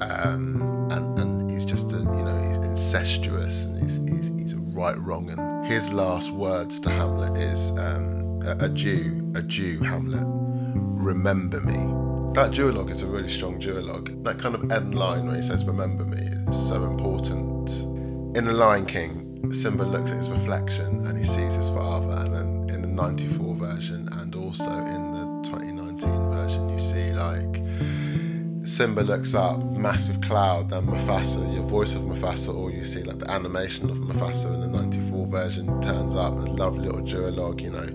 Um, 0.00 0.88
and, 0.90 1.18
and 1.18 1.50
he's 1.50 1.64
just, 1.64 1.92
a, 1.92 1.96
you 1.96 2.04
know, 2.04 2.38
he's 2.48 2.64
incestuous 2.64 3.64
and 3.64 3.82
he's, 3.82 3.96
he's, 3.96 4.28
he's 4.38 4.52
a 4.52 4.58
right 4.58 4.98
wrong. 4.98 5.30
And 5.30 5.66
his 5.66 5.92
last 5.92 6.30
words 6.30 6.78
to 6.80 6.90
Hamlet 6.90 7.36
is 7.36 7.70
um, 7.72 8.42
a, 8.44 8.64
adieu, 8.64 9.32
a 9.34 9.42
Jew, 9.42 9.80
Hamlet, 9.80 10.24
remember 10.24 11.60
me 11.60 12.07
that 12.38 12.52
duologue 12.52 12.88
is 12.88 13.02
a 13.02 13.06
really 13.06 13.28
strong 13.28 13.60
duologue. 13.60 14.22
That 14.22 14.38
kind 14.38 14.54
of 14.54 14.70
end 14.70 14.94
line 14.94 15.26
where 15.26 15.34
he 15.34 15.42
says, 15.42 15.64
Remember 15.64 16.04
me, 16.04 16.28
is 16.48 16.68
so 16.68 16.84
important. 16.84 17.68
In 18.36 18.44
The 18.44 18.52
Lion 18.52 18.86
King, 18.86 19.52
Simba 19.52 19.82
looks 19.82 20.12
at 20.12 20.18
his 20.18 20.30
reflection 20.30 21.04
and 21.08 21.18
he 21.18 21.24
sees 21.24 21.56
his 21.56 21.68
father, 21.70 22.12
and 22.24 22.36
then 22.68 22.76
in 22.76 22.82
the 22.82 22.86
94 22.86 23.54
version 23.56 24.08
and 24.12 24.36
also 24.36 24.70
in 24.70 25.10
the 25.10 25.48
2019 25.48 26.30
version, 26.30 26.68
you 26.68 26.78
see 26.78 27.10
like 27.12 27.56
Simba 28.64 29.00
looks 29.00 29.34
up, 29.34 29.60
massive 29.72 30.20
cloud, 30.20 30.70
then 30.70 30.86
Mufasa, 30.86 31.52
your 31.52 31.64
voice 31.64 31.96
of 31.96 32.02
Mufasa, 32.02 32.54
or 32.54 32.70
you 32.70 32.84
see 32.84 33.02
like 33.02 33.18
the 33.18 33.28
animation 33.28 33.90
of 33.90 33.96
Mufasa 33.96 34.54
in 34.54 34.60
the 34.60 34.68
94 34.68 35.26
version 35.26 35.82
turns 35.82 36.14
up, 36.14 36.34
a 36.34 36.36
lovely 36.36 36.86
little 36.86 37.02
duologue, 37.02 37.60
you 37.60 37.70
know. 37.70 37.88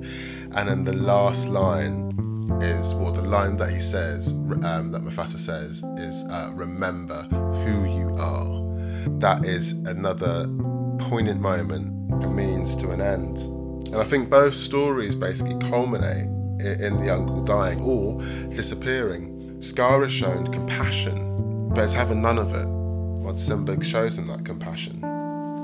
And 0.56 0.68
then 0.68 0.84
the 0.84 0.92
last 0.92 1.48
line 1.48 2.13
is 2.62 2.94
well 2.94 3.12
the 3.12 3.22
line 3.22 3.58
that 3.58 3.72
he 3.72 3.80
says 3.80 4.32
um, 4.32 4.92
that 4.92 5.02
Mufasa 5.02 5.38
says 5.38 5.84
is 5.98 6.24
uh, 6.26 6.52
remember 6.54 7.24
who 7.24 7.86
you 7.86 8.16
are. 8.18 8.62
That 9.20 9.46
is 9.46 9.74
another 9.86 10.48
poignant 11.00 11.42
moment 11.42 11.92
a 12.24 12.28
means 12.28 12.76
to 12.76 12.92
an 12.92 13.02
end. 13.02 13.40
And 13.88 13.98
I 13.98 14.04
think 14.04 14.30
both 14.30 14.56
stories 14.56 15.16
basically 15.16 15.58
culminate 15.70 16.28
in, 16.60 16.84
in 16.84 17.04
the 17.04 17.14
uncle 17.14 17.44
dying 17.44 17.82
or 17.82 18.22
disappearing. 18.50 19.62
Scar 19.62 20.04
is 20.04 20.12
shown 20.12 20.52
compassion 20.52 21.34
but 21.74 21.84
it's 21.84 21.94
having 21.94 22.22
none 22.22 22.38
of 22.38 22.54
it. 22.54 22.68
Once 22.68 23.42
Simba 23.42 23.84
shows 23.84 24.16
him 24.18 24.28
that 24.28 24.46
compassion, 24.46 25.02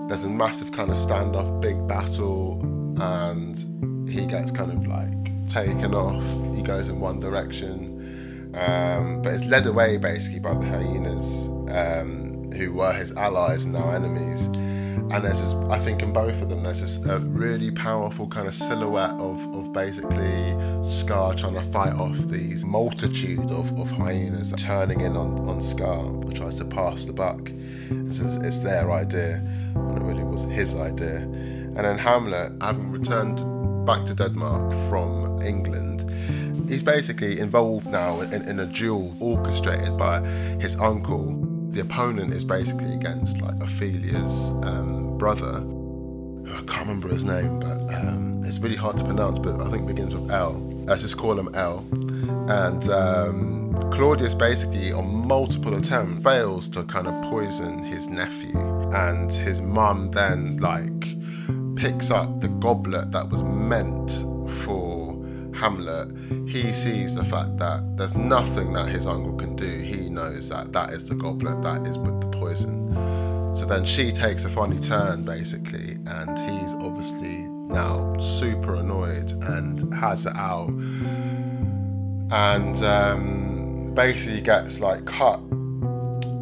there's 0.08 0.24
a 0.24 0.29
massive 0.29 0.72
kind 0.72 0.89
of 0.89 0.98
standoff, 0.98 1.62
big 1.62 1.88
battle, 1.88 2.60
and 3.00 4.10
he 4.10 4.25
gets 4.25 4.51
kind 4.51 4.72
of 4.72 4.88
like 4.88 5.28
taken 5.50 5.94
off. 5.94 6.24
He 6.56 6.62
goes 6.62 6.89
in 6.89 7.00
one 7.00 7.20
direction, 7.20 8.53
um, 8.56 9.22
but 9.22 9.34
it's 9.34 9.46
led 9.46 9.65
away 9.65 9.98
basically 9.98 10.39
by 10.39 10.53
the 10.53 10.65
hyenas, 10.65 11.48
um, 11.72 12.51
who 12.53 12.74
were 12.74 12.94
his 12.94 13.13
allies 13.13 13.63
and 13.63 13.74
now 13.74 13.89
enemies. 13.91 14.50
And 15.12 15.25
there's 15.25 15.41
this, 15.41 15.53
I 15.72 15.79
think 15.79 16.03
in 16.03 16.13
both 16.13 16.39
of 16.39 16.50
them, 16.50 16.62
there's 16.62 16.82
this 16.82 17.03
uh, 17.03 17.20
really 17.22 17.72
powerful 17.72 18.27
kind 18.27 18.48
of 18.48 18.53
silhouette 18.53 19.20
of, 19.20 19.41
of 19.56 19.74
basically 19.74 20.56
Scar 20.88 21.34
trying 21.34 21.56
to 21.56 21.63
fight 21.72 21.94
off 21.94 22.15
these 22.27 22.63
multitude 22.63 23.50
of, 23.50 23.77
of 23.79 23.89
hyenas 23.89 24.53
turning 24.56 25.01
in 25.01 25.18
on, 25.18 25.48
on 25.50 25.62
Scar, 25.63 26.03
who 26.03 26.32
tries 26.32 26.58
to 26.58 26.65
pass 26.65 27.06
the 27.06 27.13
buck. 27.13 27.51
It's, 27.89 28.20
it's 28.20 28.60
their 28.60 28.91
idea, 28.91 29.41
and 29.74 29.98
it 29.98 30.03
really 30.03 30.24
was 30.24 30.44
his 30.44 30.75
idea. 30.75 31.18
And 31.18 31.77
then 31.77 31.98
Hamlet, 31.98 32.51
having 32.62 32.91
returned 32.91 33.38
back 33.88 34.06
to 34.06 34.13
Denmark 34.13 34.72
from 34.89 35.18
England, 35.41 36.69
he's 36.69 36.84
basically 36.84 37.39
involved 37.39 37.88
now 37.88 38.22
in, 38.22 38.48
in 38.48 38.60
a 38.60 38.65
duel 38.65 39.15
orchestrated 39.19 39.98
by 39.98 40.22
his 40.60 40.75
uncle. 40.77 41.36
The 41.72 41.81
opponent 41.81 42.34
is 42.34 42.43
basically 42.43 42.93
against 42.93 43.41
like 43.41 43.55
Ophelia's 43.62 44.51
um, 44.63 45.17
brother. 45.17 45.63
I 46.51 46.62
can't 46.63 46.88
remember 46.88 47.10
his 47.10 47.24
name, 47.24 47.60
but 47.60 47.93
um, 47.93 48.43
it's 48.46 48.60
really 48.60 48.75
hard 48.75 48.98
to 48.98 49.03
pronounce. 49.03 49.39
But 49.39 49.62
I 49.62 49.69
think 49.69 49.84
it 49.84 49.88
begins 49.88 50.15
with 50.15 50.31
L. 50.31 50.53
Let's 50.86 51.01
just 51.01 51.17
call 51.17 51.39
him 51.39 51.53
L. 51.53 51.86
And 52.50 52.89
um, 52.89 53.91
Claudius 53.93 54.34
basically, 54.34 54.91
on 54.91 55.27
multiple 55.27 55.75
attempts, 55.75 56.24
fails 56.24 56.67
to 56.69 56.84
kind 56.84 57.08
of 57.08 57.22
poison 57.29 57.84
his 57.84 58.08
nephew, 58.08 58.58
and 58.93 59.31
his 59.31 59.62
mum 59.62 60.10
then 60.12 60.58
like 60.58 61.19
picks 61.75 62.10
up 62.10 62.41
the 62.41 62.48
goblet 62.48 63.12
that 63.12 63.29
was 63.29 63.43
meant 63.43 64.10
Hamlet, 65.60 66.16
he 66.48 66.72
sees 66.72 67.13
the 67.13 67.24
fact 67.25 67.58
that 67.58 67.98
there's 67.98 68.16
nothing 68.16 68.72
that 68.74 68.88
his 68.88 69.06
uncle 69.06 69.36
can 69.36 69.56
do. 69.58 69.68
He 69.68 70.10
knows 70.10 70.48
that 70.50 70.72
that 70.72 70.92
is 70.92 71.04
the 71.04 71.16
goblet, 71.16 71.62
that 71.63 71.86
is 71.86 71.98
with 71.98 72.22
the 72.22 72.28
poison. 72.28 73.56
So 73.56 73.66
then 73.66 73.84
she 73.84 74.12
takes 74.12 74.46
a 74.46 74.50
funny 74.50 74.80
turn 74.80 75.25
basically, 75.25 75.98
and 76.06 76.38
he's 76.38 76.72
obviously 76.82 77.39
now 77.70 78.18
super 78.18 78.75
annoyed 78.75 79.32
and 79.44 79.94
has 79.94 80.25
it 80.25 80.36
out, 80.36 80.70
and 82.32 82.84
um, 82.84 83.94
basically 83.94 84.42
gets 84.42 84.80
like 84.80 85.04
cut 85.06 85.39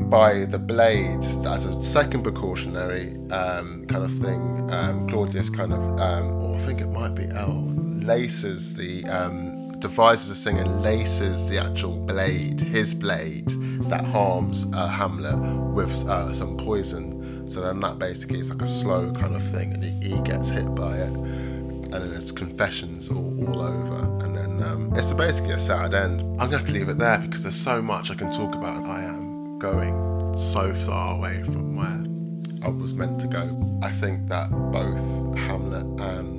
by 0.10 0.46
the 0.46 0.60
blade 0.60 1.24
as 1.46 1.66
a 1.66 1.82
second 1.82 2.24
precautionary 2.24 3.16
um, 3.32 3.86
kind 3.88 4.06
of 4.06 4.12
thing. 4.20 4.70
Um, 4.72 5.08
Claudius 5.08 5.50
kind 5.50 5.74
of, 5.74 6.00
um, 6.00 6.42
or 6.44 6.56
I 6.56 6.60
think 6.60 6.82
it 6.82 6.88
might 6.88 7.16
be 7.16 7.28
L, 7.36 7.74
laces 8.08 8.76
the, 8.76 9.04
um, 9.06 9.72
devises 9.80 10.32
a 10.32 10.44
thing 10.44 10.60
and 10.60 10.82
laces 10.82 11.48
the 11.50 11.60
actual 11.60 11.96
blade, 11.96 12.60
his 12.60 12.94
blade, 12.94 13.48
that 13.90 14.06
harms 14.06 14.66
uh, 14.74 14.88
Hamlet 14.88 15.38
with 15.74 15.92
uh, 16.08 16.34
some 16.34 16.58
poison. 16.58 17.50
So 17.50 17.62
then 17.62 17.80
that 17.82 18.00
basically 18.00 18.40
is 18.40 18.50
like 18.50 18.62
a 18.62 18.68
slow 18.68 19.12
kind 19.14 19.36
of 19.36 19.44
thing, 19.52 19.74
and 19.74 19.84
he, 19.84 20.20
gets 20.22 20.50
hit 20.50 20.74
by 20.74 20.98
it. 20.98 21.16
And 21.16 21.94
then 21.94 22.14
it's 22.14 22.32
confessions 22.32 23.10
all, 23.10 23.48
all 23.48 23.62
over, 23.62 24.26
and 24.26 24.36
then 24.36 24.64
um, 24.64 24.92
it's 24.96 25.14
basically 25.14 25.54
a 25.54 25.60
sad 25.60 25.94
end. 25.94 26.22
I'm 26.42 26.50
going 26.50 26.66
to 26.66 26.72
leave 26.72 26.90
it 26.90 26.98
there 26.98 27.20
because 27.20 27.44
there's 27.44 27.56
so 27.56 27.82
much 27.82 28.12
I 28.12 28.16
can 28.16 28.32
talk 28.32 28.56
about. 28.56 28.84
I 28.86 29.04
am 29.04 29.60
going 29.60 30.36
so 30.38 30.74
far 30.86 31.16
away 31.16 31.44
from 31.44 31.76
where 31.78 32.04
I 32.66 32.70
was 32.70 32.94
meant 32.94 33.22
to 33.22 33.28
go. 33.28 33.80
I 33.82 33.92
think 33.92 34.28
that 34.28 34.50
both 34.52 35.36
Hamlet 35.38 35.86
and 36.02 36.37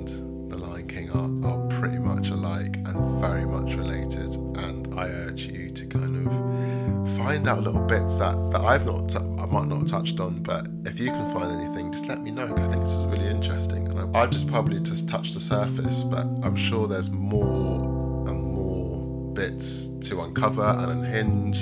find 7.39 7.47
out 7.47 7.63
little 7.63 7.81
bits 7.81 8.19
that, 8.19 8.35
that 8.51 8.59
I've 8.59 8.85
not, 8.85 9.07
t- 9.07 9.15
I 9.15 9.45
might 9.45 9.67
not 9.67 9.79
have 9.79 9.87
touched 9.87 10.19
on, 10.19 10.43
but 10.43 10.67
if 10.83 10.99
you 10.99 11.07
can 11.09 11.33
find 11.33 11.49
anything, 11.61 11.89
just 11.89 12.05
let 12.07 12.19
me 12.19 12.31
know. 12.31 12.43
I 12.43 12.67
think 12.67 12.81
this 12.81 12.89
is 12.89 13.05
really 13.05 13.27
interesting, 13.27 13.87
and 13.87 13.97
I, 13.97 14.23
I've 14.23 14.29
just 14.29 14.49
probably 14.49 14.77
just 14.81 15.07
touched 15.07 15.35
the 15.35 15.39
surface, 15.39 16.03
but 16.03 16.25
I'm 16.43 16.57
sure 16.57 16.85
there's 16.85 17.09
more 17.09 18.27
and 18.27 18.43
more 18.43 19.33
bits 19.33 19.87
to 20.09 20.21
uncover 20.21 20.63
and 20.63 20.91
unhinge 20.91 21.61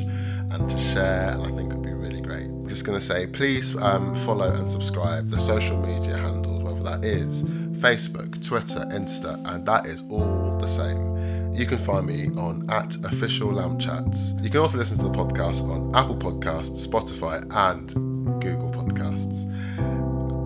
and 0.52 0.68
to 0.68 0.80
share, 0.80 1.30
and 1.30 1.44
I 1.44 1.56
think 1.56 1.72
it'd 1.72 1.84
be 1.84 1.94
really 1.94 2.22
great. 2.22 2.50
Just 2.66 2.84
gonna 2.84 3.00
say, 3.00 3.28
please 3.28 3.76
um, 3.76 4.16
follow 4.26 4.52
and 4.52 4.72
subscribe 4.72 5.28
the 5.28 5.40
social 5.40 5.78
media 5.78 6.18
handles, 6.18 6.64
whether 6.64 6.82
that 6.82 7.06
is 7.06 7.44
Facebook, 7.44 8.44
Twitter, 8.44 8.80
Insta, 8.90 9.40
and 9.46 9.64
that 9.68 9.86
is 9.86 10.02
all 10.10 10.58
the 10.60 10.68
same. 10.68 11.17
You 11.58 11.66
can 11.66 11.80
find 11.80 12.06
me 12.06 12.30
on 12.40 12.70
at 12.70 12.96
official 13.04 13.52
lamb 13.52 13.80
chats. 13.80 14.36
You 14.44 14.50
can 14.52 14.60
also 14.60 14.78
listen 14.78 14.96
to 15.00 15.06
the 15.06 15.10
podcast 15.10 15.64
on 15.64 15.96
Apple 15.96 16.16
Podcasts, 16.16 16.88
Spotify, 16.88 17.44
and 17.50 17.92
Google 18.40 18.70
Podcasts. 18.70 19.50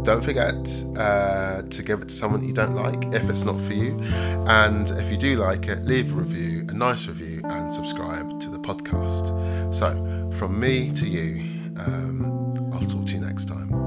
Don't 0.05 0.23
forget 0.23 0.55
uh, 0.97 1.63
to 1.63 1.83
give 1.83 2.01
it 2.01 2.07
to 2.07 2.13
someone 2.13 2.47
you 2.47 2.53
don't 2.53 2.75
like 2.75 3.13
if 3.13 3.29
it's 3.29 3.43
not 3.43 3.59
for 3.59 3.73
you. 3.73 3.99
And 4.47 4.89
if 4.91 5.11
you 5.11 5.17
do 5.17 5.35
like 5.35 5.67
it, 5.67 5.83
leave 5.83 6.13
a 6.13 6.15
review, 6.15 6.65
a 6.69 6.73
nice 6.73 7.05
review, 7.07 7.41
and 7.43 7.73
subscribe 7.73 8.39
to 8.39 8.49
the 8.49 8.59
podcast. 8.59 9.75
So, 9.75 10.37
from 10.37 10.57
me 10.57 10.93
to 10.93 11.05
you, 11.05 11.43
um, 11.77 12.71
I'll 12.73 12.87
talk 12.87 13.05
to 13.07 13.13
you 13.15 13.19
next 13.19 13.49
time. 13.49 13.80